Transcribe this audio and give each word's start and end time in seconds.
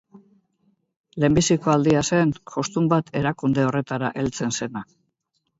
Lehenbiziko 1.23 1.73
aldia 1.75 2.01
zen 2.13 2.33
jostun 2.55 2.89
bat 2.95 3.15
erakunde 3.21 3.69
horretara 3.69 4.11
heltzen 4.23 4.57
zena. 4.59 4.85